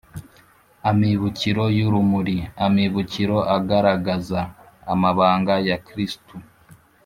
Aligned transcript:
amibukiro 0.89 1.63
y’urumuri, 1.77 2.37
amibukiro 2.65 3.37
agaragaza 3.57 4.39
amabanga 4.93 5.53
ya 5.67 5.77
kristu 5.87 6.35